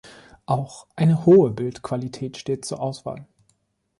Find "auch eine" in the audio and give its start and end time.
0.47-1.27